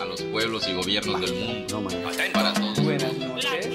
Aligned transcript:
a 0.00 0.04
los 0.04 0.22
pueblos 0.22 0.68
y 0.68 0.74
gobiernos 0.74 1.20
del 1.20 1.34
mundo, 1.34 1.88
para 2.32 2.52
todos, 2.54 2.82
Buenas 2.82 3.12
noches. 3.14 3.68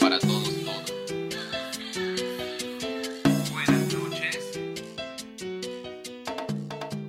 para 0.00 0.18
todos, 0.18 0.48
todos. 0.64 0.92
Buenas 3.52 3.92
noches. 3.92 4.38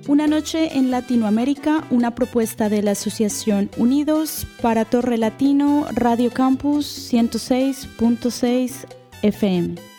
Una 0.06 0.26
noche 0.26 0.76
en 0.76 0.90
Latinoamérica, 0.90 1.84
una 1.90 2.14
propuesta 2.14 2.68
de 2.68 2.82
la 2.82 2.92
Asociación 2.92 3.70
Unidos 3.76 4.46
para 4.60 4.84
Torre 4.84 5.18
Latino 5.18 5.86
Radio 5.92 6.30
Campus 6.30 7.12
106.6 7.12 8.86
FM. 9.22 9.89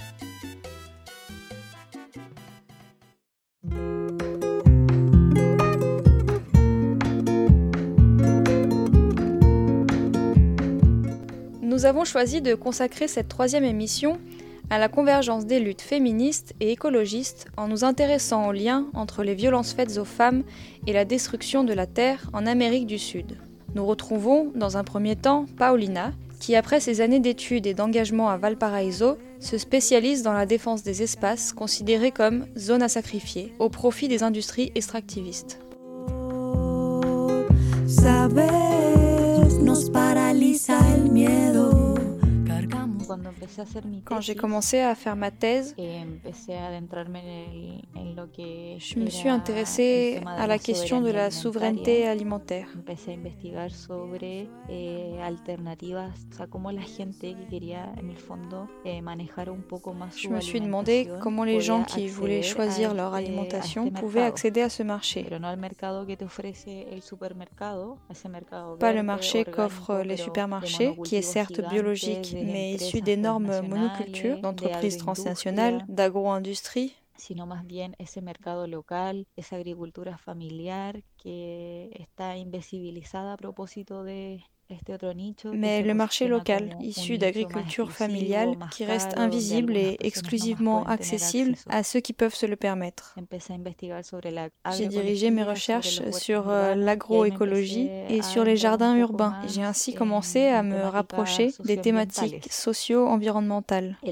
Nous 11.71 11.85
avons 11.85 12.03
choisi 12.03 12.41
de 12.41 12.53
consacrer 12.53 13.07
cette 13.07 13.29
troisième 13.29 13.63
émission 13.63 14.17
à 14.69 14.77
la 14.77 14.89
convergence 14.89 15.45
des 15.45 15.61
luttes 15.61 15.81
féministes 15.81 16.53
et 16.59 16.69
écologistes 16.73 17.47
en 17.55 17.69
nous 17.69 17.85
intéressant 17.85 18.49
aux 18.49 18.51
liens 18.51 18.87
entre 18.93 19.23
les 19.23 19.35
violences 19.35 19.71
faites 19.71 19.97
aux 19.97 20.03
femmes 20.03 20.43
et 20.85 20.91
la 20.91 21.05
destruction 21.05 21.63
de 21.63 21.71
la 21.71 21.87
Terre 21.87 22.29
en 22.33 22.45
Amérique 22.45 22.87
du 22.87 22.99
Sud. 22.99 23.37
Nous 23.73 23.85
retrouvons 23.85 24.51
dans 24.53 24.75
un 24.75 24.83
premier 24.83 25.15
temps 25.15 25.45
Paulina, 25.57 26.11
qui 26.41 26.57
après 26.57 26.81
ses 26.81 26.99
années 26.99 27.21
d'études 27.21 27.65
et 27.65 27.73
d'engagement 27.73 28.29
à 28.29 28.35
Valparaiso, 28.35 29.17
se 29.39 29.57
spécialise 29.57 30.23
dans 30.23 30.33
la 30.33 30.45
défense 30.45 30.83
des 30.83 31.03
espaces 31.03 31.53
considérés 31.53 32.11
comme 32.11 32.47
zones 32.57 32.83
à 32.83 32.89
sacrifier 32.89 33.53
au 33.59 33.69
profit 33.69 34.09
des 34.09 34.23
industries 34.23 34.73
extractivistes. 34.75 35.61
Paraliza 40.41 40.79
el 40.95 41.11
miedo. 41.11 41.80
Quand 44.05 44.21
j'ai 44.21 44.35
commencé 44.35 44.79
à 44.79 44.95
faire 44.95 45.15
ma 45.15 45.31
thèse, 45.31 45.75
je 48.77 48.99
me 48.99 49.09
suis 49.09 49.29
intéressée 49.29 50.21
à 50.25 50.47
la 50.47 50.57
question 50.59 51.01
de 51.01 51.09
la 51.09 51.31
souveraineté 51.31 52.07
alimentaire. 52.07 52.67
Eh, 52.87 52.93
eh, 54.69 55.13
Je 60.15 60.29
me 60.29 60.39
suis 60.41 60.61
demandé 60.61 61.07
comment 61.21 61.43
les 61.43 61.59
gens 61.61 61.83
qui 61.83 62.07
voulaient 62.07 62.41
choisir 62.43 62.93
leur 62.93 63.13
alimentation 63.13 63.89
pouvaient 63.91 64.23
accéder 64.23 64.61
à 64.61 64.69
ce 64.69 64.83
marché. 64.83 65.25
Pas 68.79 68.93
le 68.93 69.03
marché 69.03 69.45
qu'offrent 69.45 70.01
les 70.03 70.17
supermarchés, 70.17 70.97
qui 71.03 71.15
est 71.15 71.21
certes 71.21 71.61
biologique, 71.69 72.35
mais 72.43 72.73
issu 72.73 73.00
d'énormes 73.03 73.61
monocultures, 73.67 74.37
de 74.37 74.41
d'entreprises 74.41 74.97
transnationales, 74.97 75.83
d'agro-industrie, 75.87 76.95
sino 77.17 77.45
más 77.45 77.65
bien 77.65 77.95
ese 77.99 78.21
mercado 78.21 78.65
local, 78.67 79.27
esa 79.35 79.55
agricultura 79.55 80.17
familiar 80.17 81.03
que 81.21 81.89
está 81.93 82.37
invisibilizada 82.37 83.33
a 83.33 83.37
propósito 83.37 84.03
de 84.03 84.43
mais 85.53 85.81
le 85.81 85.93
marché 85.93 86.27
local, 86.27 86.75
issu 86.81 87.17
d'agriculture 87.17 87.91
familiale, 87.91 88.57
qui 88.71 88.85
reste 88.85 89.17
invisible 89.17 89.77
et 89.77 89.97
exclusivement 89.99 90.85
accessible 90.85 91.55
à 91.69 91.83
ceux 91.83 91.99
qui 91.99 92.13
peuvent 92.13 92.33
se 92.35 92.45
le 92.45 92.55
permettre. 92.55 93.15
J'ai 94.77 94.87
dirigé 94.87 95.31
mes 95.31 95.43
recherches 95.43 96.01
sur 96.11 96.49
euh, 96.49 96.75
l'agroécologie 96.75 97.89
et 98.09 98.21
sur 98.21 98.43
les 98.43 98.57
jardins 98.57 98.95
urbains. 98.95 99.35
J'ai 99.47 99.63
ainsi 99.63 99.91
en- 99.91 99.97
commencé 99.97 100.45
à 100.47 100.63
me 100.63 100.81
rapprocher 100.83 101.53
des 101.63 101.77
thématiques 101.77 102.47
socio-environnementales. 102.51 103.97
Eh, 104.03 104.11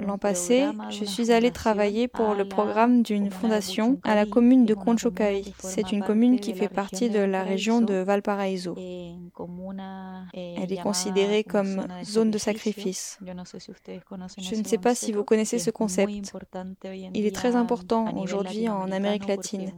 L'an 0.00 0.18
passé, 0.18 0.66
de 0.66 0.90
je 0.90 1.04
suis 1.04 1.30
allée 1.32 1.50
travailler 1.50 2.08
pour 2.08 2.34
le 2.34 2.48
programme 2.48 3.02
d'une 3.02 3.28
de 3.28 3.34
fondation 3.34 3.98
à 4.04 4.14
la 4.14 4.26
commune 4.26 4.64
de 4.64 4.74
forma 4.74 4.96
C'est 5.58 5.92
une 5.92 6.02
commune 6.02 6.36
de 6.36 6.40
qui 6.40 6.54
fait 6.54 6.68
partie 6.68 7.10
de 7.10 7.18
de 7.18 7.24
la 7.24 7.42
région 7.42 7.80
de 7.88 8.04
en 8.76 9.30
comuna, 9.34 10.24
eh, 10.34 10.56
Elle 10.58 10.72
est 10.72 10.82
considérée 10.82 11.44
comme 11.44 11.86
zone 12.04 12.30
de 12.30 12.38
sacrifice. 12.38 13.18
Je 13.22 14.54
ne 14.54 14.64
sais 14.64 14.78
pas 14.78 14.94
si 14.94 15.12
vous 15.12 15.24
connaissez 15.24 15.58
ce 15.58 15.70
concept. 15.70 16.12
Il 17.14 17.26
est 17.26 17.34
très 17.34 17.56
important 17.56 18.16
aujourd'hui 18.16 18.68
en 18.68 18.90
Amérique 18.90 19.26
latine. 19.26 19.72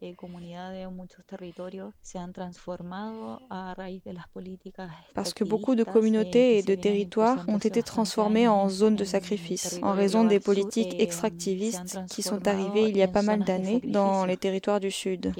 Eh, 0.00 0.14
comunidades 0.14 0.86
o 0.86 0.90
muchos 0.90 1.24
territorios 1.24 1.94
se 2.02 2.18
han 2.18 2.32
transformado 2.32 3.40
a 3.50 3.74
raíz 3.74 4.02
de 4.04 4.12
las 4.12 4.28
políticas 4.28 4.90
Parce 5.14 5.34
que 5.34 5.44
beaucoup 5.44 5.74
de 5.74 5.82
eh, 5.82 5.92
communautés 5.92 6.58
et 6.58 6.62
de 6.62 6.74
territoires 6.74 7.44
ont 7.48 7.58
été 7.58 7.82
transformés 7.82 8.48
en 8.48 8.68
zones 8.68 8.96
de 8.96 9.04
sacrifice 9.04 9.78
en 9.82 9.92
raison 9.92 10.24
des 10.24 10.40
politiques 10.40 10.94
eh, 10.98 11.02
extractivistes 11.02 11.98
qui 12.10 12.22
sont 12.22 12.46
arrivées 12.46 12.88
il 12.88 12.96
y 12.96 13.02
a 13.02 13.08
pas 13.08 13.22
mal 13.22 13.44
d'années 13.44 13.80
dans 13.84 14.24
les 14.24 14.36
territoires 14.36 14.80
du 14.80 14.90
Sud. 14.90 15.32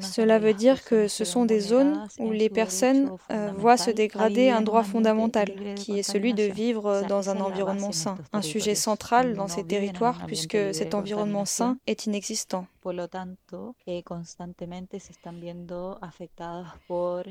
Cela 0.00 0.38
veut 0.38 0.54
dire 0.54 0.84
que 0.84 1.08
ce 1.08 1.24
sont 1.24 1.44
des 1.44 1.60
zones 1.60 2.06
où 2.18 2.30
les 2.30 2.48
personnes 2.50 3.10
euh, 3.30 3.52
voient 3.56 3.76
se 3.76 3.90
dégrader 3.90 4.50
un 4.50 4.60
droit 4.62 4.84
fondamental, 4.84 5.48
qui 5.76 5.98
est 5.98 6.02
celui 6.02 6.34
de 6.34 6.44
vivre 6.44 7.02
dans 7.08 7.30
un 7.30 7.40
environnement 7.40 7.88
en 7.88 7.92
sain. 7.92 8.16
Un 8.32 8.42
sujet 8.42 8.74
central 8.74 9.34
dans 9.34 9.48
ces 9.48 9.64
territoires 9.64 10.26
puisque 10.26 10.74
cet 10.74 10.94
environnement 10.94 11.40
contaminación. 11.40 11.69
Est 11.86 12.06
inexistant. 12.06 12.66
Por 12.80 12.94
lo 12.94 13.08
tanto, 13.08 13.76
eh, 13.86 14.02
constantemente 14.02 15.00
se 15.00 15.12
están 15.12 15.40
viendo 15.40 15.98
afectadas 16.00 16.72
por 16.86 17.26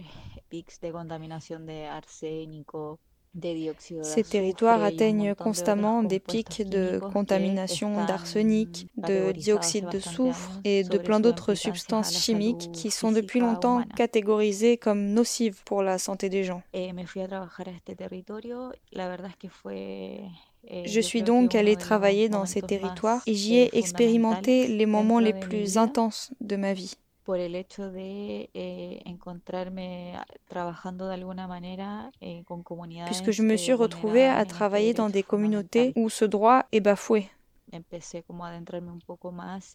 pics 0.49 0.79
de 0.81 0.91
contaminación 0.91 1.65
de 1.65 1.87
arsénico, 1.87 2.99
de 3.33 3.53
dióxido 3.53 4.01
de 4.01 4.05
Ces 4.05 4.23
territoires 4.23 4.81
atteignent 4.81 5.35
constamment 5.35 6.03
des 6.03 6.19
pics 6.19 6.61
de 6.61 6.99
contamination 7.13 8.05
d'arsenic, 8.05 8.87
de 8.97 9.31
dioxyde 9.31 9.85
hace 9.85 9.93
de 9.93 9.99
soufre 9.99 10.59
et 10.63 10.83
de 10.83 10.97
plein 10.97 11.19
d'autres 11.19 11.53
substances 11.53 12.11
la 12.13 12.19
chimiques 12.19 12.61
salud 12.61 12.75
qui 12.75 12.91
sont 12.91 13.11
depuis 13.11 13.39
longtemps 13.39 13.83
catégorisées 13.95 14.77
comme 14.77 15.13
nocives 15.13 15.63
pour 15.63 15.83
la 15.83 15.99
santé 15.99 16.29
des 16.29 16.43
gens. 16.43 16.63
Je 20.85 20.99
suis 20.99 21.23
donc 21.23 21.55
allée 21.55 21.75
travailler 21.75 22.29
dans 22.29 22.45
ces 22.45 22.61
territoires 22.61 23.21
et 23.25 23.33
j'y 23.33 23.55
ai 23.55 23.77
expérimenté 23.77 24.67
les 24.67 24.85
moments 24.85 25.19
les 25.19 25.33
plus 25.33 25.77
intenses 25.77 26.31
de 26.41 26.55
ma 26.55 26.73
vie. 26.73 26.95
eh, 32.21 32.43
eh, 32.51 33.05
puisque 33.05 33.31
je 33.31 33.43
me 33.43 33.55
suis 33.55 33.73
retrouvée 33.73 34.25
à 34.25 34.45
travailler 34.45 34.93
dans 34.93 35.09
des 35.09 35.23
communautés 35.23 35.93
où 35.95 36.09
ce 36.09 36.25
droit 36.25 36.65
est 36.71 36.79
bafoué. 36.79 37.29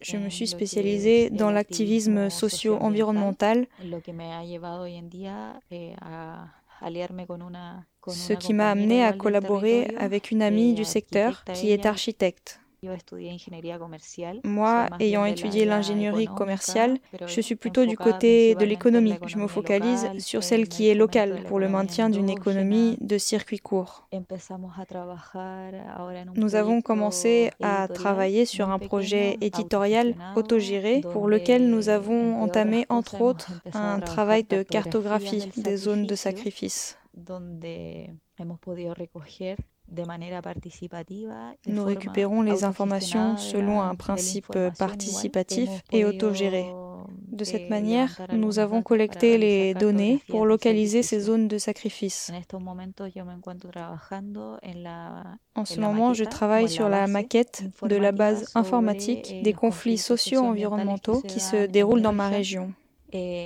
Je 0.01 0.17
me 0.17 0.29
suis 0.29 0.47
spécialisée 0.47 1.29
dans 1.29 1.49
l'activisme 1.49 2.29
socio-environnemental, 2.29 3.67
ce 8.07 8.33
qui 8.33 8.53
m'a 8.53 8.71
amené 8.71 9.03
à 9.03 9.13
collaborer 9.13 9.87
avec 9.97 10.31
une 10.31 10.41
amie 10.41 10.73
du 10.73 10.85
secteur 10.85 11.43
qui 11.53 11.71
est 11.71 11.85
architecte. 11.85 12.59
Moi, 14.43 14.87
ayant 14.99 15.25
étudié 15.25 15.65
l'ingénierie 15.65 16.27
commerciale, 16.27 16.97
je 17.25 17.41
suis 17.41 17.55
plutôt 17.55 17.85
du 17.85 17.97
côté 17.97 18.55
de 18.55 18.65
l'économie. 18.65 19.15
Je 19.25 19.37
me 19.37 19.47
focalise 19.47 20.07
sur 20.19 20.43
celle 20.43 20.61
el 20.61 20.69
qui 20.69 20.87
est 20.87 20.95
locale 20.95 21.43
pour 21.47 21.59
le 21.59 21.67
maintien 21.67 22.09
d'une 22.09 22.29
économie 22.29 22.97
de 23.01 23.17
circuit 23.17 23.59
court. 23.59 24.07
Nous 26.35 26.55
avons 26.55 26.81
commencé 26.81 27.51
à 27.61 27.87
travailler 27.87 28.45
sur 28.45 28.69
un 28.69 28.79
projet 28.79 29.37
éditorial 29.41 30.15
autogéré 30.35 31.01
pour 31.01 31.27
lequel 31.27 31.69
nous 31.69 31.89
avons 31.89 32.41
entamé 32.41 32.85
entre 32.89 33.21
autres 33.21 33.51
un 33.73 33.99
travail 33.99 34.43
de 34.43 34.63
cartographie 34.63 35.49
des 35.57 35.77
zones 35.77 36.05
de 36.05 36.15
sacrifice. 36.15 36.97
Donde 37.15 38.13
hemos 38.37 38.59
podido 38.59 38.93
recoger 38.93 39.55
Nous 41.67 41.83
récupérons 41.83 42.41
les 42.41 42.63
informations 42.63 43.37
selon 43.37 43.81
un 43.81 43.95
principe 43.95 44.57
participatif 44.77 45.69
et 45.91 46.05
autogéré. 46.05 46.65
De 47.27 47.43
cette 47.43 47.63
eh, 47.67 47.69
manière, 47.69 48.09
levantar 48.19 48.37
nous 48.37 48.59
avons 48.59 48.81
collecté 48.81 49.37
les 49.37 49.73
données 49.73 50.21
pour 50.27 50.45
localiser 50.45 51.03
ces 51.03 51.19
zones 51.19 51.47
de 51.47 51.57
sacrifice. 51.57 52.31
En 55.55 55.65
ce 55.65 55.79
moment, 55.79 56.13
je 56.13 56.23
travaille 56.23 56.69
sur 56.69 56.89
la 56.89 57.07
maquette 57.07 57.63
de 57.83 57.95
la 57.95 58.11
base 58.11 58.51
informatique 58.55 59.31
eh, 59.31 59.41
des 59.41 59.53
conflits 59.53 59.97
socio-environnementaux 59.97 61.21
qui 61.21 61.39
se 61.39 61.67
déroulent 61.67 62.01
dans 62.01 62.13
ma 62.13 62.29
région. 62.29 62.73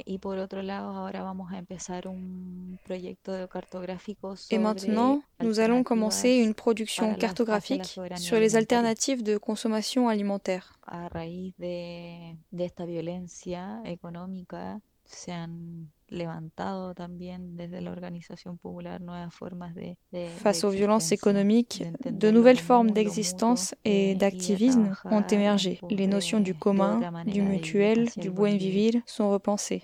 Y 0.06 0.18
por 0.19 0.38
otro 0.38 0.62
lado, 0.62 0.89
ahora 0.92 1.21
vamos 1.21 1.51
a 1.51 1.57
empezar 1.57 2.07
un 2.07 2.80
proyecto 2.86 3.48
cartográfico 3.50 4.36
Et 4.50 4.57
maintenant, 4.57 5.21
nous 5.39 5.60
allons 5.60 5.83
commencer 5.83 6.38
une 6.38 6.54
production 6.54 7.16
cartographique 7.16 7.86
sur 7.86 8.39
les 8.39 8.56
alternatives 8.56 9.24
de 9.24 9.38
consommation 9.38 10.10
alimentaire. 10.10 10.74
Raíz 11.12 11.54
de, 11.57 12.36
de 12.51 12.66
esta 12.66 12.86
violencia 12.86 13.81
económica 13.86 14.81
se 15.10 15.32
han 15.32 15.92
levantado 16.08 16.94
también 16.94 17.56
desde 17.56 17.82
la 17.82 17.92
organización 17.92 18.58
popular 18.58 19.02
nuevas 19.02 19.34
formas 19.34 19.76
de, 19.76 19.98
de 20.12 20.28
Face 20.28 20.62
de 20.62 20.68
aux 20.68 20.72
violences 20.72 21.12
économiques, 21.12 21.84
de 22.04 22.12
de 22.12 22.32
nouvelles 22.32 22.60
formes 22.60 22.92
d'existence 22.92 23.76
eh, 23.84 24.12
et 24.12 24.16
de 24.16 24.20
d'activisme 24.20 24.96
ont 25.06 25.26
émergé. 25.28 25.80
Les 25.90 26.08
notions 26.08 26.40
du 26.40 26.52
eh, 26.52 26.56
commun, 26.56 27.24
du 27.26 27.42
mutuel, 27.42 28.10
du 28.18 28.30
buen 28.30 28.56
vivir 28.58 29.02
sont 29.06 29.30
repensées. 29.30 29.84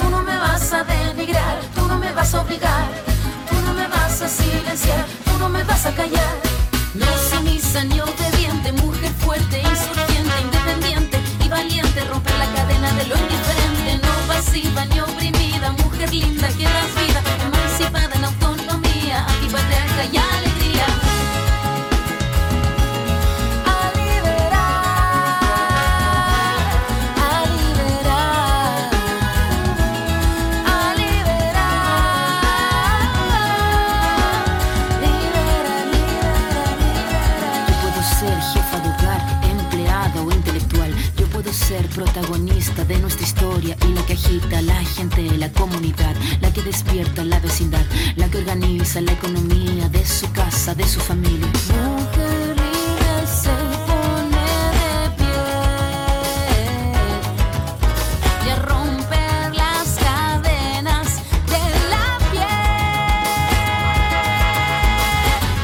tú 0.00 0.10
no 0.10 0.22
me 0.22 0.36
vas 0.36 0.72
a 0.72 0.84
denigrar, 0.84 1.60
tú 1.74 1.86
no 1.86 1.98
me 1.98 2.12
vas 2.12 2.34
a 2.34 2.42
obligar, 2.42 2.88
tú 3.48 3.56
no 3.66 3.74
me 3.74 3.86
vas 3.88 4.22
a 4.22 4.28
silenciar, 4.28 5.04
tú 5.24 5.38
no 5.38 5.48
me 5.48 5.62
vas 5.64 5.86
a 5.86 5.94
callar. 5.94 6.34
No 6.94 7.06
sumisa 7.30 7.84
ni 7.84 8.00
nuestra 43.02 43.26
historia 43.26 43.76
y 43.86 43.92
la 43.92 44.06
que 44.06 44.12
agita 44.14 44.62
la 44.62 44.76
gente 44.76 45.22
de 45.22 45.36
la 45.36 45.52
comunidad, 45.52 46.14
la 46.40 46.52
que 46.52 46.62
despierta 46.62 47.24
la 47.24 47.40
vecindad, 47.40 47.84
la 48.16 48.30
que 48.30 48.38
organiza 48.38 49.00
la 49.00 49.12
economía 49.12 49.88
de 49.88 50.06
su 50.06 50.30
casa, 50.32 50.72
de 50.74 50.86
su 50.86 51.00
familia. 51.00 51.48
Mujer 51.48 52.56
libre 52.56 53.26
se 53.26 53.50
pone 53.88 54.46
de 54.78 55.10
pie 55.18 55.42
y 58.46 58.48
a 58.50 58.56
romper 58.56 59.54
las 59.56 59.98
cadenas 59.98 61.08
de 61.52 61.64
la 61.92 62.06
piel. 62.30 62.62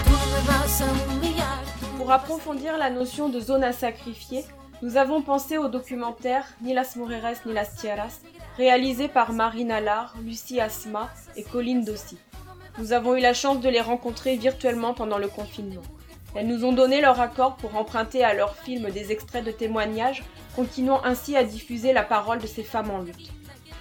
Tú 0.06 0.16
me 0.32 0.40
vas 0.48 0.80
a 0.80 0.84
humillar. 1.14 1.62
Pour 1.96 2.10
approfondir 2.12 2.72
la 2.76 2.90
notion 2.90 3.30
de 3.30 3.40
zone 3.40 3.64
à 3.64 3.72
sacrifier, 3.72 4.44
nous 4.80 4.96
avons 4.96 5.22
pensé 5.22 5.58
au 5.58 5.68
documentaire 5.68 6.46
Ni 6.62 6.72
las 6.72 6.94
mujeres 6.96 7.40
ni 7.46 7.52
las 7.52 7.74
tierras, 7.74 8.20
réalisé 8.56 9.08
par 9.08 9.32
Marine 9.32 9.72
Allard, 9.72 10.14
Lucie 10.22 10.60
Asma 10.60 11.10
et 11.36 11.42
Colline 11.42 11.84
Dossi. 11.84 12.16
Nous 12.78 12.92
avons 12.92 13.16
eu 13.16 13.20
la 13.20 13.34
chance 13.34 13.60
de 13.60 13.68
les 13.68 13.80
rencontrer 13.80 14.36
virtuellement 14.36 14.94
pendant 14.94 15.18
le 15.18 15.26
confinement. 15.26 15.82
Elles 16.36 16.46
nous 16.46 16.64
ont 16.64 16.72
donné 16.72 17.00
leur 17.00 17.20
accord 17.20 17.56
pour 17.56 17.76
emprunter 17.76 18.22
à 18.22 18.34
leur 18.34 18.54
film 18.54 18.90
des 18.90 19.10
extraits 19.10 19.44
de 19.44 19.50
témoignages, 19.50 20.22
continuant 20.54 21.02
ainsi 21.04 21.36
à 21.36 21.42
diffuser 21.42 21.92
la 21.92 22.04
parole 22.04 22.38
de 22.38 22.46
ces 22.46 22.62
femmes 22.62 22.90
en 22.90 23.00
lutte. 23.00 23.32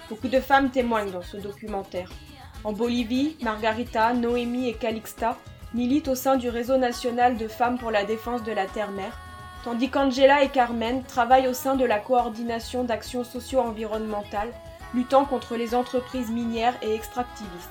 Beaucoup 0.08 0.28
de 0.28 0.40
femmes 0.40 0.70
témoignent 0.70 1.12
dans 1.12 1.22
ce 1.22 1.36
documentaire. 1.36 2.10
En 2.64 2.72
Bolivie, 2.72 3.36
Margarita, 3.42 4.14
Noémie 4.14 4.68
et 4.68 4.74
Calixta 4.74 5.36
militent 5.74 6.08
au 6.08 6.16
sein 6.16 6.36
du 6.36 6.48
réseau 6.48 6.76
national 6.76 7.36
de 7.36 7.46
femmes 7.46 7.78
pour 7.78 7.92
la 7.92 8.04
défense 8.04 8.42
de 8.42 8.52
la 8.52 8.66
terre-mère, 8.66 9.16
tandis 9.64 9.90
qu'Angela 9.90 10.42
et 10.42 10.48
Carmen 10.48 11.02
travaillent 11.04 11.48
au 11.48 11.52
sein 11.52 11.74
de 11.74 11.84
la 11.84 11.98
coordination 11.98 12.84
d'actions 12.84 13.24
socio-environnementales, 13.24 14.52
luttant 14.94 15.24
contre 15.24 15.56
les 15.56 15.74
entreprises 15.74 16.30
minières 16.30 16.76
et 16.82 16.94
extractivistes. 16.94 17.70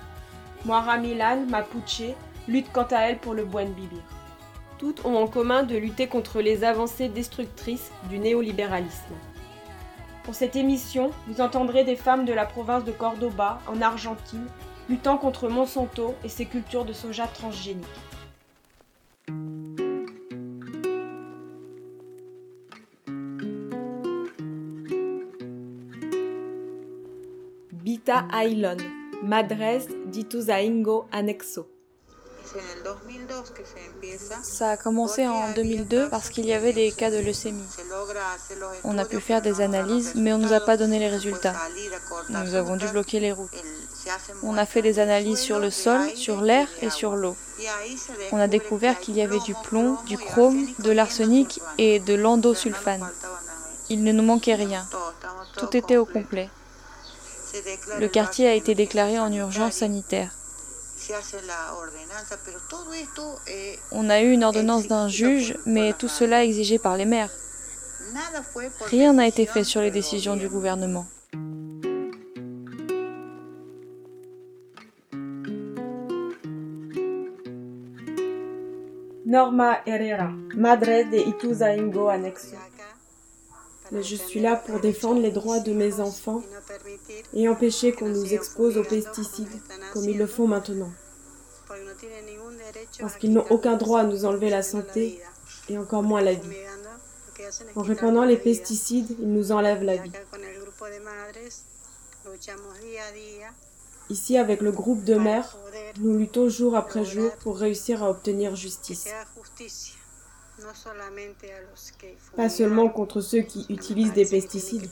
Moira 0.65 0.97
Milan, 0.97 1.45
Mapuche, 1.47 2.13
lutte 2.47 2.71
quant 2.71 2.87
à 2.91 3.01
elle 3.01 3.17
pour 3.17 3.33
le 3.33 3.45
buen 3.45 3.69
vivir. 3.71 4.01
Toutes 4.77 5.05
ont 5.05 5.15
en 5.15 5.27
commun 5.27 5.63
de 5.63 5.75
lutter 5.75 6.07
contre 6.07 6.41
les 6.41 6.63
avancées 6.63 7.09
destructrices 7.09 7.91
du 8.09 8.19
néolibéralisme. 8.19 9.15
Pour 10.23 10.35
cette 10.35 10.55
émission, 10.55 11.11
vous 11.27 11.41
entendrez 11.41 11.83
des 11.83 11.95
femmes 11.95 12.25
de 12.25 12.33
la 12.33 12.45
province 12.45 12.83
de 12.83 12.91
Cordoba, 12.91 13.59
en 13.65 13.81
Argentine, 13.81 14.45
luttant 14.89 15.17
contre 15.17 15.47
Monsanto 15.47 16.15
et 16.23 16.29
ses 16.29 16.45
cultures 16.45 16.85
de 16.85 16.93
soja 16.93 17.27
transgéniques. 17.27 17.85
Bita 28.17 28.39
Ailon, 28.39 28.77
Madres 29.23 29.87
d'Ituzaingo 30.07 31.05
Anexo. 31.11 31.67
Ça 34.41 34.71
a 34.71 34.77
commencé 34.77 35.27
en 35.27 35.51
2002 35.53 36.09
parce 36.09 36.29
qu'il 36.29 36.45
y 36.45 36.53
avait 36.53 36.73
des 36.73 36.91
cas 36.91 37.11
de 37.11 37.17
leucémie. 37.17 37.61
On 38.83 38.97
a 38.97 39.05
pu 39.05 39.19
faire 39.19 39.41
des 39.41 39.61
analyses, 39.61 40.13
mais 40.15 40.33
on 40.33 40.37
ne 40.37 40.47
nous 40.47 40.53
a 40.53 40.61
pas 40.61 40.77
donné 40.77 40.97
les 40.97 41.09
résultats. 41.09 41.55
Nous 42.29 42.55
avons 42.55 42.77
dû 42.77 42.87
bloquer 42.87 43.19
les 43.19 43.33
routes. 43.33 43.51
On 44.41 44.57
a 44.57 44.65
fait 44.65 44.81
des 44.81 44.99
analyses 44.99 45.39
sur 45.39 45.59
le 45.59 45.69
sol, 45.69 45.99
sur 46.15 46.41
l'air 46.41 46.67
et 46.81 46.89
sur 46.89 47.15
l'eau. 47.15 47.35
On 48.31 48.39
a 48.39 48.47
découvert 48.47 48.99
qu'il 48.99 49.15
y 49.15 49.21
avait 49.21 49.39
du 49.41 49.53
plomb, 49.53 49.97
du 50.07 50.17
chrome, 50.17 50.65
de 50.79 50.91
l'arsenic 50.91 51.59
et 51.77 51.99
de 51.99 52.15
l'endosulfane. 52.15 53.07
Il 53.89 54.03
ne 54.03 54.11
nous 54.11 54.23
manquait 54.23 54.55
rien. 54.55 54.87
Tout 55.57 55.75
était 55.75 55.97
au 55.97 56.05
complet. 56.05 56.49
Le 57.99 58.07
quartier 58.07 58.47
a 58.47 58.53
été 58.53 58.75
déclaré 58.75 59.19
en 59.19 59.31
urgence 59.31 59.75
sanitaire. 59.75 60.31
On 63.91 64.09
a 64.09 64.21
eu 64.21 64.31
une 64.31 64.43
ordonnance 64.43 64.87
d'un 64.87 65.07
juge, 65.07 65.57
mais 65.65 65.93
tout 65.93 66.07
cela 66.07 66.43
exigé 66.43 66.79
par 66.79 66.97
les 66.97 67.05
maires. 67.05 67.31
Rien 68.87 69.13
n'a 69.13 69.27
été 69.27 69.45
fait 69.45 69.63
sur 69.63 69.81
les 69.81 69.91
décisions 69.91 70.35
du 70.35 70.49
gouvernement. 70.49 71.05
Norma 79.25 79.79
Herrera, 79.85 80.31
Madre 80.55 81.03
de 81.11 81.17
Ituzaingo 81.17 82.07
Anexo. 82.07 82.55
Mais 83.91 84.03
je 84.03 84.15
suis 84.15 84.39
là 84.39 84.55
pour 84.55 84.79
défendre 84.79 85.21
les 85.21 85.31
droits 85.31 85.59
de 85.59 85.73
mes 85.73 85.99
enfants 85.99 86.43
et 87.33 87.47
empêcher 87.47 87.91
qu'on 87.93 88.09
nous 88.09 88.33
expose 88.33 88.77
aux 88.77 88.83
pesticides 88.83 89.61
comme 89.93 90.07
ils 90.09 90.17
le 90.17 90.27
font 90.27 90.47
maintenant. 90.47 90.91
Parce 92.99 93.15
qu'ils 93.17 93.33
n'ont 93.33 93.45
aucun 93.49 93.77
droit 93.77 94.01
à 94.01 94.03
nous 94.03 94.25
enlever 94.25 94.49
la 94.49 94.63
santé 94.63 95.21
et 95.69 95.77
encore 95.77 96.03
moins 96.03 96.21
la 96.21 96.33
vie. 96.33 96.57
En 97.75 97.81
répandant 97.81 98.23
les 98.23 98.37
pesticides, 98.37 99.15
ils 99.19 99.31
nous 99.31 99.51
enlèvent 99.51 99.83
la 99.83 99.97
vie. 99.97 100.11
Ici, 104.09 104.37
avec 104.37 104.61
le 104.61 104.71
groupe 104.71 105.03
de 105.03 105.15
mères, 105.15 105.57
nous 105.99 106.17
luttons 106.17 106.49
jour 106.49 106.75
après 106.75 107.03
jour 107.03 107.31
pour 107.37 107.57
réussir 107.57 108.03
à 108.03 108.09
obtenir 108.09 108.55
justice. 108.55 109.09
Pas 112.35 112.49
seulement 112.49 112.89
contre 112.89 113.21
ceux 113.21 113.41
qui 113.41 113.65
utilisent 113.69 114.13
des 114.13 114.25
pesticides. 114.25 114.89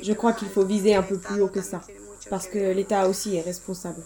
Je 0.00 0.12
crois 0.12 0.32
qu'il 0.32 0.48
faut 0.48 0.64
viser 0.64 0.94
un 0.94 1.02
peu 1.02 1.18
plus 1.18 1.40
haut 1.40 1.48
que 1.48 1.62
ça, 1.62 1.82
parce 2.30 2.46
que 2.46 2.72
l'État 2.72 3.08
aussi 3.08 3.36
est 3.36 3.42
responsable. 3.42 4.02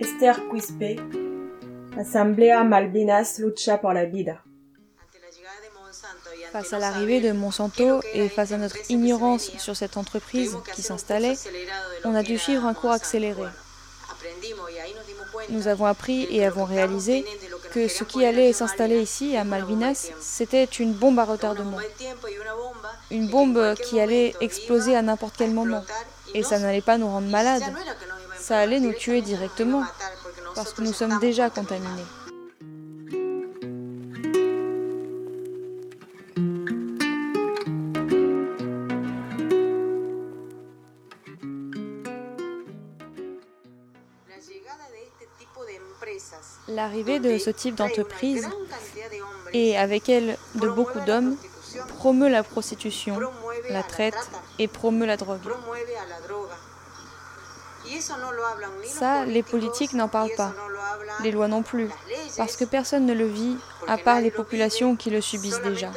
Esther 0.00 0.48
Quispe, 0.50 1.00
Asamblea 1.96 2.64
Malvinas 2.64 3.38
lucha 3.38 3.78
por 3.78 3.92
la 3.92 4.04
vida. 4.04 4.42
Face 6.52 6.72
à 6.72 6.78
l'arrivée 6.78 7.20
de 7.20 7.32
Monsanto 7.32 8.00
et 8.14 8.28
face 8.28 8.52
à 8.52 8.56
notre 8.56 8.76
ignorance 8.88 9.50
sur 9.58 9.76
cette 9.76 9.96
entreprise 9.96 10.56
qui 10.74 10.82
s'installait, 10.82 11.34
on 12.04 12.14
a 12.14 12.22
dû 12.22 12.38
suivre 12.38 12.64
un 12.64 12.74
cours 12.74 12.92
accéléré. 12.92 13.42
Nous 15.50 15.68
avons 15.68 15.86
appris 15.86 16.26
et 16.30 16.44
avons 16.44 16.64
réalisé 16.64 17.24
que 17.72 17.88
ce 17.88 18.04
qui 18.04 18.24
allait 18.24 18.52
s'installer 18.52 19.00
ici, 19.00 19.36
à 19.36 19.44
Malvinas, 19.44 20.10
c'était 20.20 20.64
une 20.64 20.92
bombe 20.92 21.18
à 21.18 21.24
retardement. 21.24 21.78
Une 23.10 23.28
bombe 23.28 23.74
qui 23.74 24.00
allait 24.00 24.34
exploser 24.40 24.96
à 24.96 25.02
n'importe 25.02 25.34
quel 25.36 25.50
moment. 25.50 25.84
Et 26.34 26.42
ça 26.42 26.58
n'allait 26.58 26.80
pas 26.80 26.98
nous 26.98 27.08
rendre 27.08 27.28
malades. 27.28 27.62
Ça 28.38 28.58
allait 28.58 28.80
nous 28.80 28.92
tuer 28.92 29.20
directement, 29.20 29.84
parce 30.54 30.72
que 30.72 30.82
nous 30.82 30.92
sommes 30.92 31.18
déjà 31.18 31.50
contaminés. 31.50 32.04
L'arrivée 46.78 47.18
de 47.18 47.38
ce 47.38 47.50
type 47.50 47.74
d'entreprise 47.74 48.48
et 49.52 49.76
avec 49.76 50.08
elle 50.08 50.38
de 50.54 50.68
beaucoup 50.68 51.00
d'hommes 51.00 51.36
promeut 51.96 52.28
la 52.28 52.44
prostitution, 52.44 53.18
la 53.68 53.82
traite 53.82 54.30
et 54.60 54.68
promeut 54.68 55.04
la 55.04 55.16
drogue. 55.16 55.40
Ça, 58.86 59.24
les 59.24 59.42
politiques 59.42 59.92
n'en 59.94 60.06
parlent 60.06 60.36
pas, 60.36 60.52
les 61.24 61.32
lois 61.32 61.48
non 61.48 61.64
plus, 61.64 61.90
parce 62.36 62.56
que 62.56 62.64
personne 62.64 63.06
ne 63.06 63.14
le 63.14 63.26
vit 63.26 63.56
à 63.88 63.98
part 63.98 64.20
les 64.20 64.30
populations 64.30 64.94
qui 64.94 65.10
le 65.10 65.20
subissent 65.20 65.62
déjà. 65.62 65.90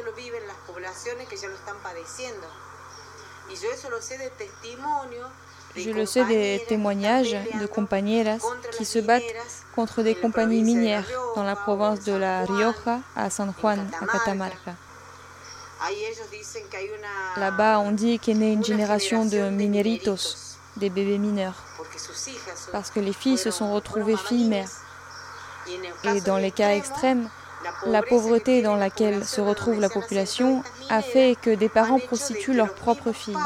Je 5.75 5.90
le 5.90 6.06
sais 6.06 6.25
des 6.25 6.62
témoignages 6.68 7.36
de 7.60 7.66
compañeras 7.66 8.40
qui 8.72 8.86
se 8.86 9.00
battent 9.00 9.24
contre 9.75 10.04
des 10.04 10.16
compagnies 10.16 10.63
minières 10.63 11.08
dans 11.36 11.44
la 11.44 11.56
province 11.56 12.04
de 12.04 12.13
La 12.13 12.46
Rioja 12.46 13.00
à 13.16 13.30
San 13.30 13.54
Juan, 13.60 13.90
à 14.01 14.06
Catamarca. 14.06 14.75
Là-bas, 17.38 17.80
on 17.80 17.92
dit 17.92 18.20
qu'est 18.20 18.34
née 18.34 18.51
une 18.51 18.63
génération 18.63 19.25
de 19.25 19.50
mineritos, 19.50 20.36
des 20.78 20.90
bébés 20.90 21.18
mineurs, 21.18 21.63
parce 22.72 22.92
que 22.92 23.00
les 23.00 23.13
filles 23.13 23.38
se 23.38 23.51
sont 23.51 23.74
retrouvées 23.74 24.18
filles-mères. 24.18 24.70
Et 26.04 26.22
dans 26.22 26.38
les 26.38 26.51
cas 26.51 26.75
extrêmes, 26.75 27.30
la 27.86 28.01
pauvreté 28.01 28.62
dans 28.62 28.75
laquelle 28.75 29.25
se 29.25 29.42
retrouve 29.42 29.80
la 29.80 29.90
population 29.90 30.63
a 30.90 31.01
fait 31.01 31.36
que 31.42 31.51
des 31.51 31.70
parents 31.70 32.00
prostituent 32.00 32.54
leurs 32.54 32.74
propres 32.74 33.12
filles. 33.12 33.38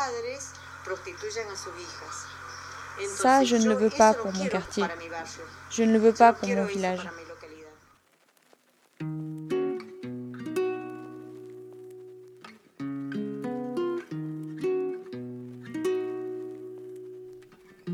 Ça, 3.08 3.44
je 3.44 3.56
ne 3.56 3.70
le 3.70 3.75
veux 3.75 3.89
pas 3.89 4.13
pour 4.13 4.32
mon 4.34 4.48
quartier. 4.48 4.84
Je 5.70 5.84
ne 5.84 5.94
le 5.94 6.00
veux 6.00 6.13
pas 6.13 6.34
pour 6.34 6.48
mon 6.50 6.65
village. 6.65 7.08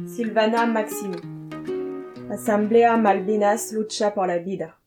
Silvana 0.07 0.65
Maximo. 0.65 1.17
Asamblea 2.31 2.97
Malvinas 2.97 3.71
lucha 3.71 4.13
por 4.13 4.27
la 4.27 4.37
vida. 4.37 4.80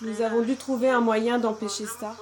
Nous 0.00 0.22
avons 0.22 0.42
dû 0.42 0.56
trouver 0.56 0.88
un 0.90 1.00
moyen 1.00 1.38
d'empêcher 1.38 1.86
ça. 1.86 2.14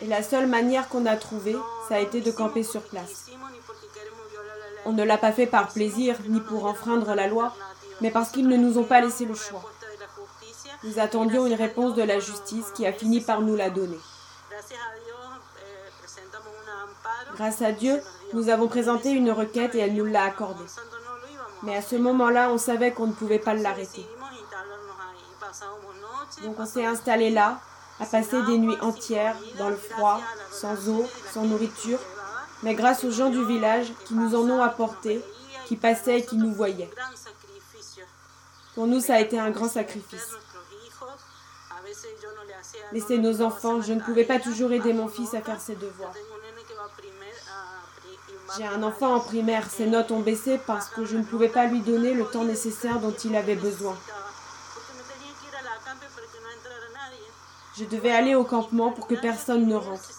Et 0.00 0.06
la 0.06 0.22
seule 0.22 0.46
manière 0.46 0.88
qu'on 0.88 1.06
a 1.06 1.16
trouvée, 1.16 1.56
ça 1.88 1.96
a 1.96 2.00
été 2.00 2.20
de 2.20 2.30
camper 2.30 2.62
sur 2.62 2.82
place. 2.82 3.30
On 4.84 4.92
ne 4.92 5.02
l'a 5.02 5.18
pas 5.18 5.32
fait 5.32 5.46
par 5.46 5.68
plaisir 5.72 6.16
ni 6.28 6.40
pour 6.40 6.66
enfreindre 6.66 7.14
la 7.14 7.26
loi, 7.26 7.52
mais 8.00 8.10
parce 8.10 8.30
qu'ils 8.30 8.48
ne 8.48 8.56
nous 8.56 8.78
ont 8.78 8.84
pas 8.84 9.00
laissé 9.00 9.24
le 9.24 9.34
choix. 9.34 9.64
Nous 10.84 10.98
attendions 10.98 11.46
une 11.46 11.54
réponse 11.54 11.94
de 11.94 12.02
la 12.02 12.20
justice 12.20 12.66
qui 12.74 12.86
a 12.86 12.92
fini 12.92 13.20
par 13.20 13.40
nous 13.40 13.56
la 13.56 13.70
donner. 13.70 13.98
Grâce 17.34 17.62
à 17.62 17.72
Dieu, 17.72 18.00
nous 18.34 18.48
avons 18.50 18.68
présenté 18.68 19.10
une 19.10 19.30
requête 19.32 19.74
et 19.74 19.78
elle 19.78 19.94
nous 19.94 20.04
l'a 20.04 20.24
accordée. 20.24 20.64
Mais 21.62 21.74
à 21.74 21.82
ce 21.82 21.96
moment-là, 21.96 22.50
on 22.50 22.58
savait 22.58 22.92
qu'on 22.92 23.08
ne 23.08 23.12
pouvait 23.12 23.38
pas 23.38 23.54
l'arrêter. 23.54 24.06
Donc 26.42 26.58
on 26.58 26.66
s'est 26.66 26.84
installé 26.84 27.30
là, 27.30 27.60
à 28.00 28.06
passer 28.06 28.42
des 28.42 28.58
nuits 28.58 28.76
entières 28.80 29.36
dans 29.58 29.68
le 29.68 29.76
froid, 29.76 30.20
sans 30.52 30.88
eau, 30.88 31.06
sans 31.32 31.44
nourriture, 31.44 31.98
mais 32.62 32.74
grâce 32.74 33.04
aux 33.04 33.10
gens 33.10 33.30
du 33.30 33.44
village 33.44 33.92
qui 34.06 34.14
nous 34.14 34.34
en 34.34 34.48
ont 34.50 34.62
apporté, 34.62 35.22
qui 35.66 35.76
passaient 35.76 36.20
et 36.20 36.24
qui 36.24 36.36
nous 36.36 36.52
voyaient. 36.52 36.90
Pour 38.74 38.86
nous, 38.86 39.00
ça 39.00 39.14
a 39.14 39.20
été 39.20 39.38
un 39.38 39.50
grand 39.50 39.68
sacrifice. 39.68 40.30
Laisser 42.92 43.18
nos 43.18 43.42
enfants, 43.42 43.80
je 43.80 43.92
ne 43.92 44.00
pouvais 44.00 44.24
pas 44.24 44.40
toujours 44.40 44.72
aider 44.72 44.92
mon 44.92 45.08
fils 45.08 45.34
à 45.34 45.40
faire 45.40 45.60
ses 45.60 45.76
devoirs. 45.76 46.12
J'ai 48.56 48.66
un 48.66 48.82
enfant 48.82 49.14
en 49.14 49.20
primaire, 49.20 49.68
ses 49.70 49.86
notes 49.86 50.10
ont 50.10 50.20
baissé 50.20 50.60
parce 50.66 50.88
que 50.88 51.04
je 51.04 51.16
ne 51.16 51.24
pouvais 51.24 51.48
pas 51.48 51.66
lui 51.66 51.80
donner 51.80 52.14
le 52.14 52.24
temps 52.24 52.44
nécessaire 52.44 53.00
dont 53.00 53.14
il 53.24 53.36
avait 53.36 53.56
besoin. 53.56 53.96
Je 57.76 57.84
devais 57.84 58.12
aller 58.12 58.36
au 58.36 58.44
campement 58.44 58.92
pour 58.92 59.08
que 59.08 59.16
personne 59.16 59.66
ne 59.66 59.74
rentre. 59.74 60.10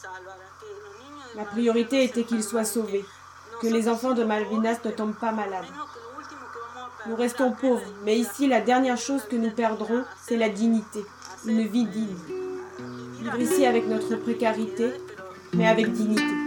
Ma 1.35 1.45
priorité 1.45 2.03
était 2.03 2.23
qu'ils 2.23 2.43
soient 2.43 2.65
sauvés, 2.65 3.05
que 3.61 3.67
les 3.67 3.87
enfants 3.87 4.13
de 4.13 4.25
Malvinas 4.25 4.79
ne 4.83 4.91
tombent 4.91 5.17
pas 5.19 5.31
malades. 5.31 5.65
Nous 7.07 7.15
restons 7.15 7.51
pauvres, 7.51 7.93
mais 8.03 8.17
ici, 8.17 8.47
la 8.47 8.59
dernière 8.59 8.97
chose 8.97 9.23
que 9.23 9.35
nous 9.37 9.51
perdrons, 9.51 10.03
c'est 10.21 10.37
la 10.37 10.49
dignité, 10.49 11.05
une 11.45 11.65
vie 11.65 11.85
digne. 11.85 12.17
Vivre 13.19 13.39
ici 13.39 13.65
avec 13.65 13.87
notre 13.87 14.15
précarité, 14.15 14.91
mais 15.53 15.67
avec 15.67 15.93
dignité. 15.93 16.44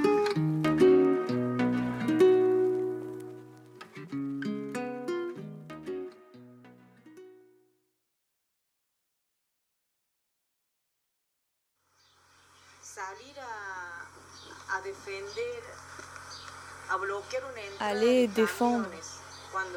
Aller 17.80 18.26
défendre, 18.28 18.86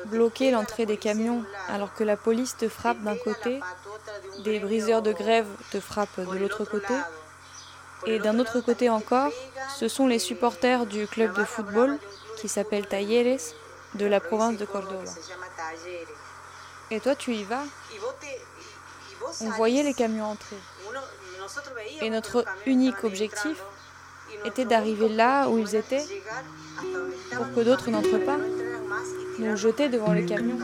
bloquer 0.06 0.51
l'entrée 0.51 0.86
des 0.86 0.98
camions 0.98 1.44
alors 1.68 1.94
que 1.94 2.04
la 2.04 2.18
police 2.18 2.58
te 2.58 2.68
frappe 2.70 3.01
d'un 3.01 3.18
côté, 3.18 3.60
des 4.40 4.60
briseurs 4.60 5.01
de 5.01 5.12
grève 5.12 5.48
te 5.72 5.80
frappent 5.80 6.20
de 6.20 6.38
l'autre 6.38 6.66
côté, 6.66 6.94
et 8.06 8.20
d'un 8.20 8.40
autre 8.40 8.62
côté 8.62 8.90
encore, 8.90 9.32
ce 9.78 9.88
sont 9.88 10.08
les 10.08 10.20
supporters 10.20 10.86
du 10.86 11.08
club 11.08 11.34
de 11.34 11.44
football 11.44 11.98
qui 12.38 12.48
s'appelle 12.48 12.88
Talleres 12.88 13.40
de 13.96 14.06
la 14.06 14.20
province 14.20 14.58
de 14.58 14.66
Cordoba. 14.66 15.12
Et 16.90 17.00
toi, 17.00 17.16
tu 17.16 17.34
y 17.34 17.44
vas? 17.44 17.63
On 19.42 19.50
voyait 19.51 19.84
les 19.84 19.94
camions 19.94 20.25
entrer. 20.25 20.58
Et 22.01 22.10
notre 22.10 22.44
unique 22.66 23.04
objectif 23.04 23.62
était 24.46 24.66
d'arriver 24.66 25.10
là 25.10 25.48
où 25.50 25.58
ils 25.60 25.75
étaient 25.75 26.06
pour 27.35 27.53
que 27.53 27.61
d'autres 27.61 27.89
n'entrent 27.89 28.23
pas, 28.25 28.38
nous 29.39 29.55
jeter 29.55 29.89
devant 29.89 30.13
les 30.13 30.25
camions. 30.25 30.57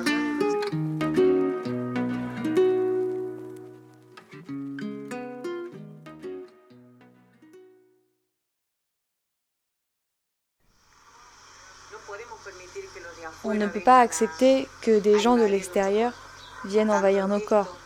On 13.43 13.53
ne 13.53 13.67
peut 13.67 13.79
pas 13.79 14.01
accepter 14.01 14.67
que 14.81 15.00
des 15.00 15.19
gens 15.19 15.38
de 15.38 15.43
l'extérieur 15.43 16.12
viennent 16.65 16.91
envahir 16.91 17.27
nos 17.27 17.39
corps, 17.39 17.77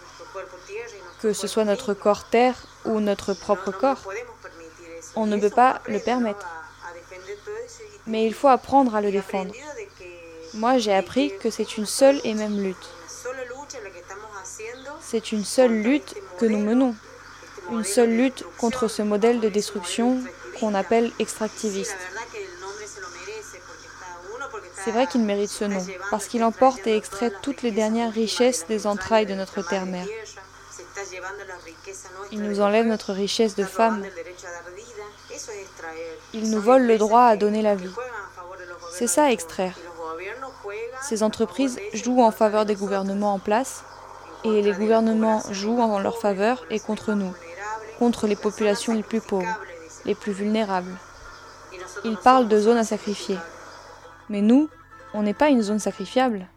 que 1.22 1.34
ce 1.34 1.48
soit 1.48 1.66
notre 1.66 1.94
corps 1.94 2.24
terre 2.30 2.56
ou 2.86 3.00
notre 3.00 3.34
propre 3.34 3.72
corps. 3.72 4.02
On 5.16 5.28
ne 5.28 5.38
peut 5.38 5.50
pas 5.50 5.82
le 5.88 6.00
permettre. 6.00 6.61
Mais 8.12 8.26
il 8.26 8.34
faut 8.34 8.50
apprendre 8.50 8.94
à 8.94 9.00
le 9.00 9.10
défendre. 9.10 9.54
Moi, 10.54 10.78
j'ai 10.80 10.94
appris 10.94 11.32
que 11.42 11.50
c'est 11.50 11.78
une 11.78 11.86
seule 11.86 12.20
et 12.26 12.34
même 12.34 12.62
lutte. 12.62 12.90
C'est 15.00 15.32
une 15.32 15.46
seule 15.46 15.72
lutte 15.72 16.14
que 16.38 16.46
nous 16.46 16.60
menons. 16.60 16.94
Une 17.72 17.86
seule 17.86 18.10
lutte 18.10 18.44
contre 18.58 18.90
ce 18.90 19.02
modèle 19.02 19.40
de 19.40 19.48
destruction 19.48 20.22
qu'on 20.60 20.74
appelle 20.74 21.10
extractiviste. 21.20 21.96
C'est 24.84 24.92
vrai 24.92 25.08
qu'il 25.08 25.22
mérite 25.22 25.50
ce 25.50 25.64
nom, 25.64 25.86
parce 26.10 26.28
qu'il 26.28 26.44
emporte 26.44 26.86
et 26.88 26.98
extrait 26.98 27.32
toutes 27.42 27.62
les 27.62 27.72
dernières 27.72 28.12
richesses 28.12 28.66
des 28.68 28.88
entrailles 28.88 29.26
de 29.26 29.36
notre 29.36 29.62
terre-mère. 29.62 30.08
Il 32.34 32.42
nous 32.42 32.60
enlève 32.60 32.88
notre 32.88 33.14
richesse 33.14 33.56
de 33.56 33.64
femmes. 33.64 34.06
Il 36.34 36.50
nous 36.50 36.62
vole 36.62 36.84
le 36.84 36.98
droit 36.98 37.24
à 37.24 37.36
donner 37.36 37.62
la 37.62 37.76
vie. 37.76 37.94
C'est 38.94 39.08
ça 39.08 39.32
extraire. 39.32 39.78
Ces 41.02 41.24
entreprises 41.24 41.80
jouent 41.94 42.22
en 42.22 42.32
faveur 42.32 42.66
des 42.66 42.76
gouvernements 42.76 43.34
en 43.34 43.40
place 43.40 43.84
et 44.44 44.62
les 44.62 44.74
gouvernements 44.74 45.42
jouent 45.52 45.82
en 45.82 46.00
leur 46.00 46.20
faveur 46.20 46.66
et 46.70 46.80
contre 46.80 47.14
nous, 47.14 47.34
contre 48.00 48.28
les 48.28 48.36
populations 48.36 48.94
les 48.94 49.04
plus 49.04 49.22
pauvres, 49.22 49.60
les 50.06 50.16
plus 50.16 50.32
vulnérables. 50.32 50.96
Ils 52.04 52.18
parlent 52.18 52.48
de 52.48 52.60
zones 52.60 52.78
à 52.78 52.84
sacrifier. 52.84 53.38
Mais 54.30 54.42
nous, 54.42 54.70
on 55.14 55.24
n'est 55.24 55.34
pas 55.34 55.50
une 55.50 55.62
zone 55.62 55.80
sacrifiable. 55.80 56.48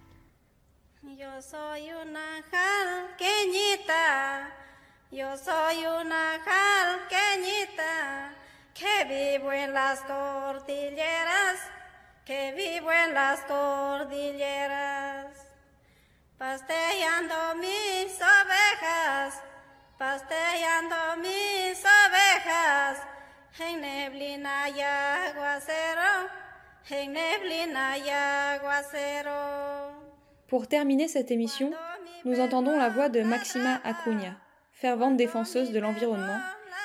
Que 8.74 9.04
vivo 9.08 9.52
en 9.52 9.72
las 9.72 10.00
cordilleras, 10.00 11.58
que 12.24 12.52
vivo 12.52 12.90
en 12.90 13.14
las 13.14 13.40
cordilleras, 13.42 15.26
pasteando 16.36 17.54
mis 17.60 18.12
ovejas, 18.20 19.40
pasteando 19.96 20.96
mis 21.18 21.78
ovejas, 21.78 22.98
en 23.60 23.80
neblina 23.80 24.68
y 24.68 24.80
aguacero, 24.80 26.28
en 26.90 27.12
neblina 27.12 27.96
y 27.98 28.10
aguacero. 28.10 29.92
Pour 30.48 30.66
terminer 30.66 31.08
cette 31.08 31.30
émission, 31.30 31.72
nous 32.24 32.40
entendons 32.40 32.76
la 32.76 32.88
voix 32.88 33.08
de 33.08 33.22
Maxima 33.22 33.80
Acuña. 33.84 34.36
fervente 34.74 35.16
défenseuse 35.16 35.72
de 35.72 35.78
l'environnement, 35.80 36.40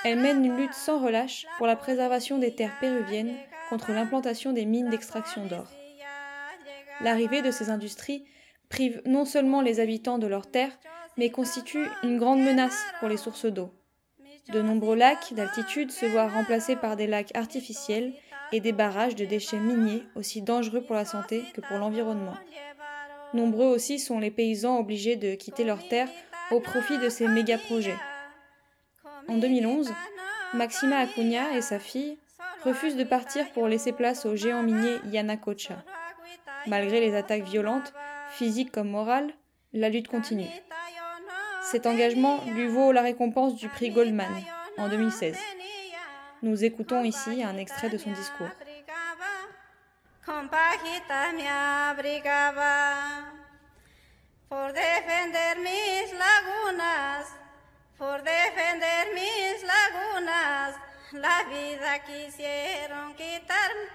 elle 0.06 0.20
mène 0.20 0.46
une 0.46 0.58
lutte 0.58 0.74
sans 0.74 1.04
relâche 1.04 1.46
pour 1.58 1.68
la 1.68 1.76
préservation 1.76 2.38
des 2.38 2.56
terres 2.56 2.78
péruviennes 2.80 3.36
contre 3.70 3.92
l'implantation 3.92 4.54
des 4.54 4.66
mines 4.66 4.90
d'extraction 4.90 5.46
d'or. 5.46 5.68
L'arrivée 7.02 7.42
de 7.42 7.52
ces 7.52 7.70
industries 7.70 8.26
prive 8.70 9.02
non 9.06 9.26
seulement 9.26 9.62
les 9.62 9.80
habitants 9.80 10.18
de 10.18 10.28
leurs 10.28 10.50
terres, 10.50 10.78
mais 11.18 11.30
constitue 11.30 11.88
une 12.04 12.18
grande 12.18 12.42
menace 12.42 12.86
pour 13.00 13.10
les 13.10 13.18
sources 13.18 13.46
d'eau. 13.46 13.74
De 14.52 14.62
nombreux 14.62 14.96
lacs 14.96 15.34
d'altitude 15.34 15.92
se 15.92 16.06
voient 16.06 16.30
remplacés 16.30 16.76
par 16.76 16.96
des 16.96 17.08
lacs 17.08 17.36
artificiels 17.36 18.14
et 18.52 18.62
des 18.62 18.72
barrages 18.72 19.16
de 19.16 19.26
déchets 19.26 19.60
miniers 19.60 20.04
aussi 20.16 20.42
dangereux 20.42 20.82
pour 20.82 20.96
la 20.96 21.06
santé 21.06 21.44
que 21.54 21.62
pour 21.62 21.78
l'environnement. 21.78 22.36
Nombreux 23.34 23.68
aussi 23.68 24.00
sont 24.00 24.20
les 24.20 24.32
paysans 24.32 24.80
obligés 24.80 25.18
de 25.18 25.36
quitter 25.36 25.64
leurs 25.64 25.88
terres 25.88 26.10
au 26.52 26.60
profit 26.60 26.98
de 26.98 27.10
ces 27.10 27.28
méga-projets. 27.28 27.98
En 29.28 29.38
2011, 29.38 29.94
Maxima 30.54 30.98
Acuña 30.98 31.56
et 31.56 31.62
sa 31.62 31.80
fille 31.80 32.18
refusent 32.64 32.96
de 32.96 33.04
partir 33.04 33.50
pour 33.52 33.68
laisser 33.68 33.92
place 33.92 34.26
au 34.26 34.36
géant 34.36 34.64
minier 34.64 34.98
Yanacocha. 35.06 35.84
Malgré 36.68 37.00
les 37.00 37.16
attaques 37.16 37.44
violentes, 37.44 37.94
physiques 38.32 38.72
comme 38.72 38.90
morales, 38.90 39.32
la 39.74 39.90
lutte 39.90 40.08
continue. 40.08 40.50
Cet 41.64 41.86
engagement 41.86 42.40
lui 42.48 42.68
vaut 42.68 42.92
la 42.92 43.02
récompense 43.02 43.56
du 43.56 43.70
prix 43.70 43.92
Goldman 43.92 44.32
en 44.78 44.90
2016. 44.90 45.38
Nous 46.42 46.64
écoutons 46.64 47.04
ici 47.04 47.44
un 47.44 47.58
extrait 47.58 47.90
de 47.90 47.98
son 47.98 48.12
discours. 48.12 48.50
Por 58.00 58.24
defender 58.24 59.14
mis 59.14 59.62
lagunas. 59.62 60.76
La 61.12 61.44
vida 61.44 62.00
quisieron 62.04 63.14
quitarme, 63.16 63.90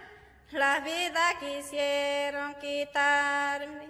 la 0.50 0.80
vida 0.80 1.22
quisieron 1.40 2.54
quitarme. 2.56 3.88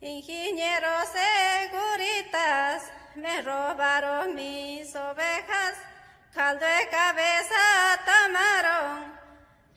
Ingenieros 0.00 1.08
seguritas 1.08 2.84
me 3.16 3.42
robaron 3.42 4.34
mis 4.34 4.94
ovejas, 4.96 5.74
caldo 6.32 6.64
de 6.64 6.88
cabeza 6.88 7.56
tomaron 8.04 9.18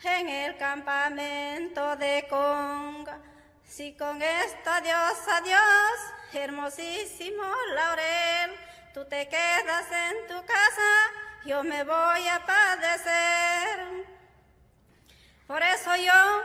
en 0.03 0.29
el 0.29 0.57
campamento 0.57 1.95
de 1.97 2.25
Conga. 2.29 3.19
Si 3.65 3.95
con 3.95 4.21
esto 4.21 4.69
adiós, 4.69 5.17
adiós, 5.27 5.99
hermosísimo 6.33 7.43
laurel, 7.75 8.68
tú 8.93 9.05
te 9.05 9.27
quedas 9.27 9.85
en 9.91 10.27
tu 10.27 10.45
casa, 10.45 11.11
yo 11.45 11.63
me 11.63 11.83
voy 11.83 12.27
a 12.27 12.45
padecer. 12.45 14.05
Por 15.47 15.61
eso 15.61 15.95
yo 15.95 16.43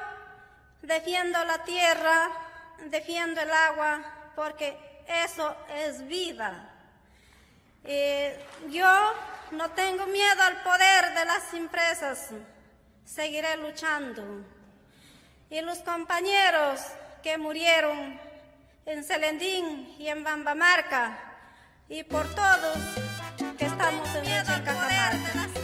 defiendo 0.83 1.45
la 1.45 1.63
tierra, 1.65 2.31
defiendo 2.87 3.41
el 3.41 3.51
agua, 3.51 4.03
porque 4.35 4.77
eso 5.07 5.57
es 5.69 6.07
vida. 6.07 6.71
yo 8.69 9.15
no 9.51 9.71
tengo 9.71 10.07
miedo 10.07 10.43
al 10.43 10.63
poder 10.63 11.15
de 11.15 11.25
las 11.25 11.55
empresas, 11.55 12.31
seguiré 13.05 13.57
luchando. 13.57 14.23
Y 15.51 15.61
los 15.61 15.79
compañeros 15.79 16.81
que 17.23 17.39
murieron 17.39 18.19
en 18.87 19.05
Celendín 19.05 19.95
y 19.99 20.09
en 20.09 20.25
Bambamarca 20.25 21.34
y 21.89 22.03
por 22.05 22.27
todos 22.35 22.79
que 23.59 23.67
estamos 23.67 24.09
en 24.15 24.25
Cajamarca. 24.65 25.64